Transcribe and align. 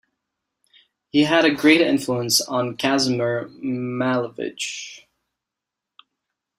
He 1.11 1.25
had 1.25 1.45
a 1.45 1.53
great 1.53 1.79
influence 1.79 2.41
on 2.41 2.75
Kazimir 2.75 3.49
Malevich. 3.61 5.01